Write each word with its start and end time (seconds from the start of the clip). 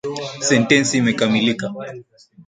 Sentensi 0.47 0.91
imekamilika. 0.97 1.65